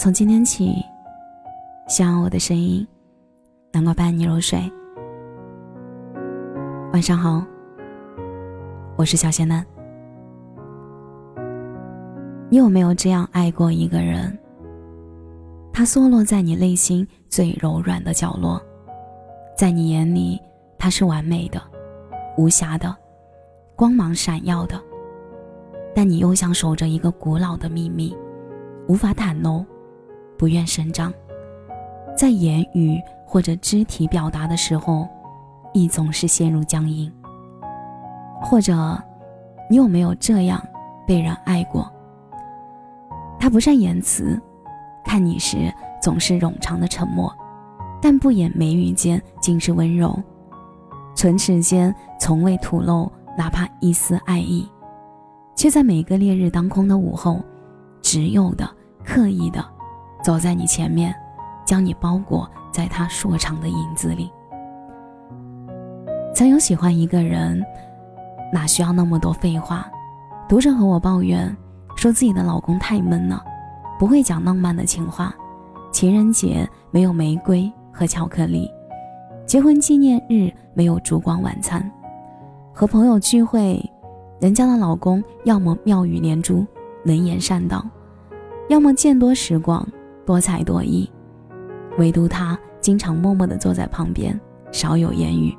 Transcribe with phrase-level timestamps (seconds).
[0.00, 0.80] 从今天起，
[1.88, 2.86] 希望我的声音
[3.72, 4.56] 能够伴你入睡。
[6.92, 7.44] 晚上好，
[8.96, 9.66] 我是小仙嫩。
[12.48, 14.38] 你有没有这样爱过一个人？
[15.72, 18.62] 他缩落在你内心最柔软的角落，
[19.56, 20.40] 在你眼里，
[20.78, 21.60] 他是完美的、
[22.36, 22.94] 无瑕的、
[23.74, 24.80] 光芒闪耀的，
[25.92, 28.16] 但你又像守着一个古老的秘密，
[28.86, 29.66] 无法袒露，
[30.38, 31.12] 不愿声张，
[32.16, 35.06] 在言语或者肢体表达的时候，
[35.74, 37.12] 亦总是陷入僵硬。
[38.40, 38.96] 或者，
[39.68, 40.64] 你有没有这样
[41.04, 41.90] 被人爱过？
[43.40, 44.40] 他不善言辞，
[45.04, 47.34] 看你时总是冗长的沉默，
[48.00, 50.16] 但不掩眉宇间尽是温柔，
[51.16, 54.68] 唇齿间从未吐露哪怕一丝爱意，
[55.56, 57.40] 却在每个烈日当空的午后，
[58.00, 58.68] 只有的
[59.04, 59.64] 刻意的
[60.28, 61.14] 走在你前面，
[61.64, 64.30] 将你包裹在他硕长的影子里。
[66.34, 67.64] 曾有喜欢一个人，
[68.52, 69.86] 哪需要那么多废话？
[70.46, 71.56] 读者和我抱怨。
[71.96, 73.42] 说自己的老公太闷了，
[73.98, 75.34] 不会讲浪漫的情话，
[75.90, 78.70] 情人节没有玫瑰和巧克力，
[79.46, 81.90] 结婚纪念日没有烛光晚餐，
[82.74, 83.82] 和朋友聚会，
[84.42, 86.66] 人家的老公要么妙语连珠，
[87.02, 87.82] 能言善道，
[88.68, 89.88] 要么见多识广，
[90.28, 91.10] 多才多艺，
[91.96, 94.38] 唯独他经常默默地坐在旁边，
[94.70, 95.56] 少有言语。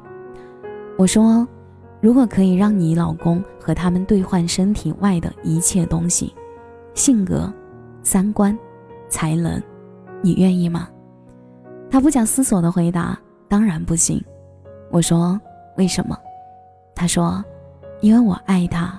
[0.96, 1.48] 我说。
[2.02, 6.34] 如果可以让你老公和他们兑换身体外的一切东西，
[6.94, 7.54] 性格、
[8.04, 8.58] 三观、
[9.10, 9.62] 才能，
[10.22, 10.88] 你愿意吗？
[11.92, 14.24] 他不假思索的回答：“当然不行。”
[14.94, 15.38] 我说
[15.76, 16.18] ：“为什么？”
[16.96, 17.44] 他说
[18.00, 18.98] ：“因为我爱他，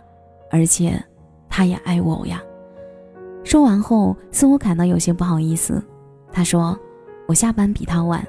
[0.50, 1.02] 而且
[1.48, 2.42] 他也爱我呀。”
[3.50, 5.82] 说完后，似乎感到有些不好意思。
[6.30, 6.78] 他说
[7.26, 8.24] ：“我下班比他晚，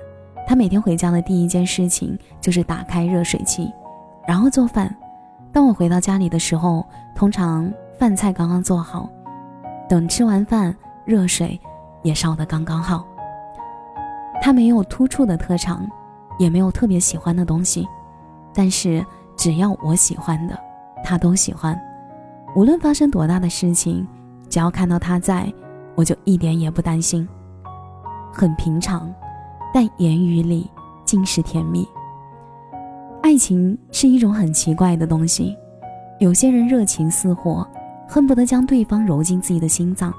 [0.47, 3.71] 他每天回家的第一件事情就是打开热水器。”
[4.27, 4.91] 然后做饭。
[5.53, 6.83] 当我回到家里的时候，
[7.13, 9.07] 通常饭菜刚刚做好，
[9.87, 11.59] 等吃完饭，热水
[12.01, 13.05] 也烧得刚刚好。
[14.41, 15.87] 他没有突出的特长，
[16.39, 17.87] 也没有特别喜欢的东西，
[18.55, 19.05] 但是
[19.37, 20.59] 只要我喜欢的，
[21.03, 21.79] 他都喜欢。
[22.55, 24.07] 无论发生多大的事情，
[24.51, 25.51] 只要看到他在，
[25.95, 27.27] 我就一点也不担心。
[28.33, 29.11] 很平常，
[29.73, 30.69] 但言语里
[31.05, 31.87] 尽是甜蜜。
[33.23, 35.55] 爱情是一种很奇怪的东西，
[36.19, 37.65] 有些人热情似火，
[38.09, 40.13] 恨不得将对方揉进自己的心脏，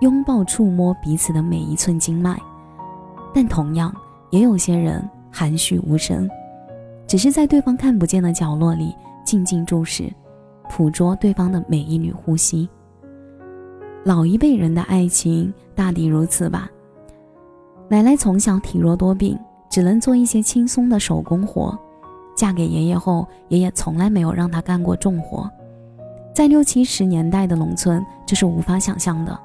[0.00, 2.36] 拥抱、触摸彼此的每一寸经脉；
[3.34, 3.92] 但同样，
[4.30, 5.02] 也有些人
[5.32, 6.30] 含蓄无声，
[7.04, 8.94] 只是在对方看不见的角落里
[9.24, 10.08] 静静注视，
[10.70, 12.68] 捕捉对方的每一缕呼吸。
[14.06, 16.70] 老一辈人的爱情大抵如此吧。
[17.88, 19.36] 奶奶从小体弱多病，
[19.68, 21.76] 只能做一些轻松的手工活。
[22.36, 25.50] 嫁给爷爷后，爷爷从来没有让她干过重活。
[26.32, 29.36] 在六七十年代的农村，这是无法想象的。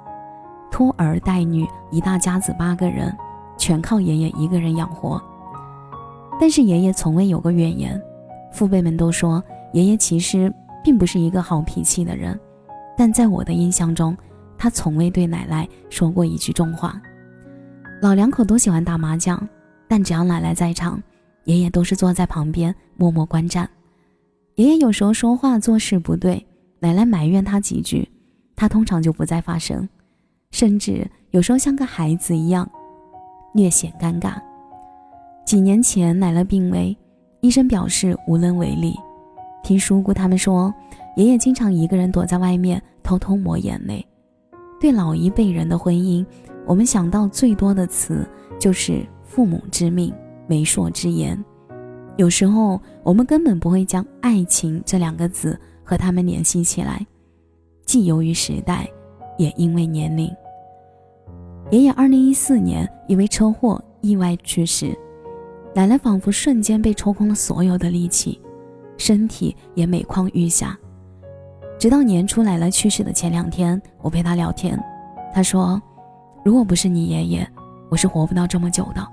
[0.69, 3.11] 拖儿带女，一大家子八个人，
[3.57, 5.19] 全靠爷爷一个人养活。
[6.39, 7.99] 但是爷爷从未有过怨言。
[8.51, 9.43] 父辈们都说，
[9.73, 12.39] 爷爷其实并不是一个好脾气的人。
[12.95, 14.15] 但在我的印象中，
[14.61, 17.01] 他从未对奶奶说过一句重话。
[17.99, 19.49] 老两口都喜欢打麻将，
[19.87, 21.01] 但只要奶奶在场。
[21.45, 23.67] 爷爷都是坐在旁边默默观战，
[24.57, 26.45] 爷爷有时候说话做事不对，
[26.77, 28.07] 奶奶埋怨他几句，
[28.55, 29.89] 他通常就不再发声，
[30.51, 32.69] 甚至有时候像个孩子一样，
[33.55, 34.35] 略显尴尬。
[35.43, 36.95] 几年前奶奶病危，
[37.39, 38.93] 医生表示无能为力。
[39.63, 40.71] 听叔姑他们说，
[41.17, 44.05] 爷爷经常一个人躲在外面偷偷抹眼泪。
[44.81, 46.25] 对老一辈人的婚姻，
[46.65, 48.27] 我们想到最多的词
[48.59, 50.11] 就是父母之命。
[50.47, 51.41] 媒妁之言，
[52.17, 57.05] 有时候我们根本不会将“爱情”这两个字和他们联系起来，
[57.85, 58.89] 既由于时代，
[59.37, 60.29] 也因为年龄。
[61.69, 64.93] 爷爷二零一四年因为车祸意外去世，
[65.73, 68.41] 奶奶仿佛瞬间被抽空了所有的力气，
[68.97, 70.77] 身体也每况愈下。
[71.81, 74.79] 直到年初奶奶去世的前两天，我陪她聊天，
[75.33, 75.81] 她说
[76.45, 77.47] ：“如果不是你爷爷，
[77.89, 79.03] 我是活不到这么久的。”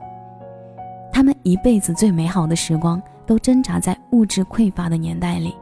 [1.11, 5.57] 他们一辈子最美好的时光都挣扎在物质匮乏的年代里，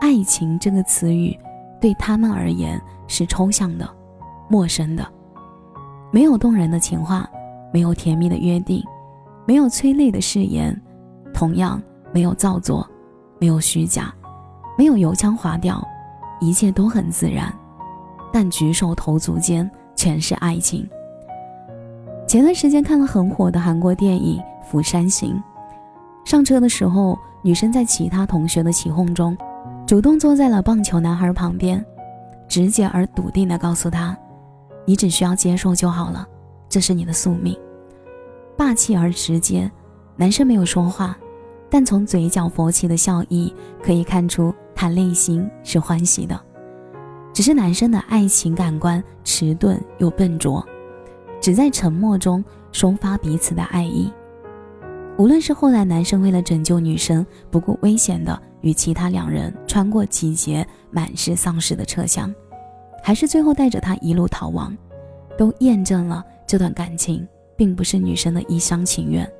[0.00, 1.38] 爱情这个词语
[1.78, 3.86] 对他们而言是抽象的、
[4.48, 5.06] 陌生的，
[6.10, 7.28] 没有动人的情话，
[7.74, 8.82] 没有甜蜜的约定，
[9.46, 10.74] 没有催泪的誓言，
[11.34, 11.78] 同样
[12.10, 12.88] 没有造作，
[13.38, 14.10] 没有虚假，
[14.78, 15.86] 没有油腔滑调，
[16.42, 17.54] 一切都很自然，
[18.32, 20.84] 但举手投足间全是爱情。
[22.26, 25.40] 前段时间看了很火的韩国电影《釜山行》，
[26.28, 29.38] 上车的时候，女生在其他同学的起哄中，
[29.86, 31.84] 主动坐在了棒球男孩旁边，
[32.48, 34.16] 直接而笃定地告诉他
[34.84, 36.26] ：“你只需要接受就好了，
[36.68, 37.56] 这是你的宿命。”
[38.58, 39.70] 霸气而直接，
[40.16, 41.16] 男生没有说话，
[41.70, 46.36] 但从嘴角勃起的笑意可以看出他内心是欢喜的。
[47.32, 50.66] 只是男生的爱情感官迟钝又笨拙，
[51.40, 54.12] 只在沉默中抒发彼此的爱意。
[55.16, 62.34] 无论是后来男生为了拯救女生不顾危险的与其他两人穿过几节满是丧尸的车厢，
[63.04, 64.76] 还是最后带着她一路逃亡，
[65.38, 67.24] 都验证了这段感情
[67.54, 69.30] 并不是女生的一厢情愿，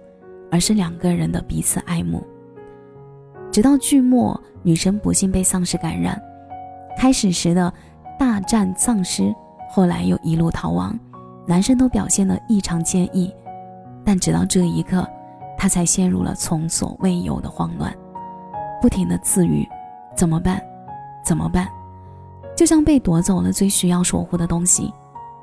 [0.52, 2.24] 而是两个人的彼此爱慕。
[3.52, 6.20] 直到剧末，女生不幸被丧尸感染。
[6.98, 7.70] 开始时的
[8.18, 9.32] 大战丧尸，
[9.70, 10.98] 后来又一路逃亡，
[11.46, 13.30] 男生都表现得异常坚毅，
[14.04, 15.06] 但直到这一刻，
[15.58, 17.94] 他才陷入了从所未有的慌乱，
[18.80, 19.68] 不停的自语：
[20.16, 20.58] 怎么办？
[21.22, 21.68] 怎么办？
[22.56, 24.90] 就像被夺走了最需要守护的东西，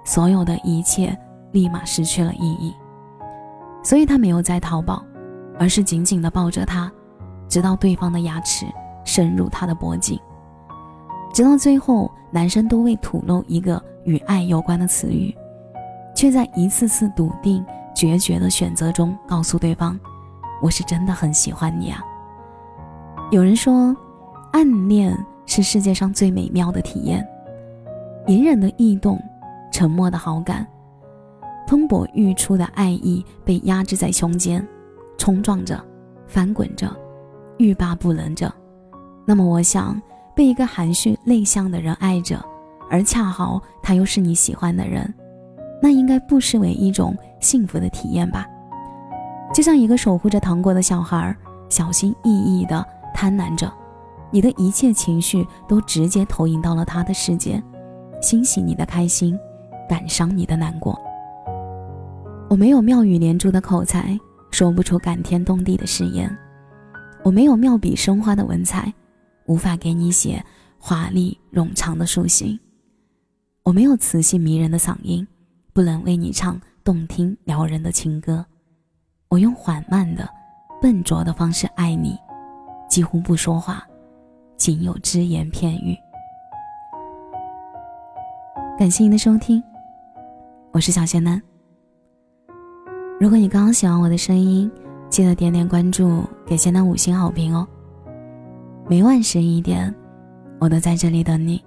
[0.04, 1.16] 所有的一切
[1.52, 2.74] 立马失去了意义。
[3.84, 5.04] 所以他没有再逃跑，
[5.60, 6.92] 而是紧紧地抱着他，
[7.50, 8.66] 直到对方的牙齿
[9.04, 10.18] 深入他的脖颈。
[11.34, 15.36] 直到最后，男生都未吐露一个与爱有关的词语，
[16.16, 20.00] 却在一次次笃定、决绝的选择中告诉对方
[20.62, 22.04] ：“我是真的很喜欢你啊。”
[23.32, 23.96] 有人说，
[24.54, 25.16] 暗恋
[25.46, 27.28] 是世界上最美妙的体验，
[28.26, 29.22] 隐忍的异动，
[29.72, 30.66] 沉默的好感，
[31.68, 34.68] 喷薄欲出的爱意被压制在胸间，
[35.16, 35.80] 冲撞着，
[36.28, 36.92] 翻滚着，
[37.60, 38.52] 欲罢不能着。
[39.28, 40.02] 那么，我想。
[40.36, 42.42] 被一个含蓄内向的人爱着，
[42.90, 45.14] 而恰好他又是你喜欢的人，
[45.82, 48.48] 那应该不失为一种幸福的体验吧？
[49.54, 51.36] 就像一个守护着糖果的小孩，
[51.68, 53.70] 小心翼翼地贪婪着，
[54.32, 57.62] 你的一切情绪都直接投影到了他的世界，
[58.22, 59.38] 欣喜你的开心，
[59.90, 60.98] 感伤你的难过。
[62.50, 64.18] 我没有妙语连珠的口才，
[64.52, 66.30] 说不出感天动地的誓言；
[67.24, 68.94] 我没有妙笔生花的文采。
[69.46, 70.46] 无法给你写
[70.78, 72.60] 华丽冗长的书信，
[73.64, 75.28] 我没有磁性迷人的嗓音，
[75.74, 78.46] 不能为你唱动听撩人的情歌。
[79.28, 80.30] 我用缓慢的、
[80.80, 82.16] 笨拙的方式爱你，
[82.88, 83.84] 几乎不说话，
[84.56, 85.98] 仅有只言片语。
[88.78, 89.64] 感谢您的收听，
[90.72, 91.42] 我是小仙男。
[93.20, 94.72] 如果你刚刚喜欢我的声音，
[95.10, 97.68] 记得点点关注，给仙丹五星好评哦。
[98.88, 99.94] 每晚十一点，
[100.60, 101.64] 我都在这里等你。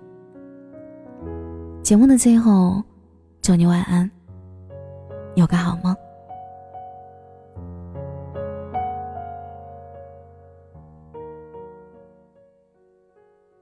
[1.82, 2.82] 节目的最后，
[3.42, 4.08] 祝你晚安，
[5.34, 5.94] 有个好梦。